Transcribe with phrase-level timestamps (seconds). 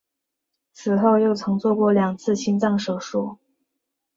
[0.73, 3.37] 此后又曾做过两次心脏手术。